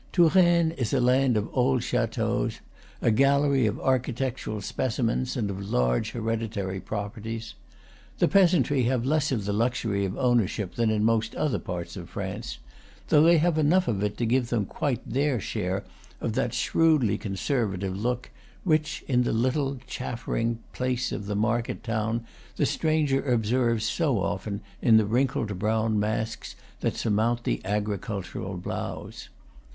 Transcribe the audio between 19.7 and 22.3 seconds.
chaffering, place of the market town,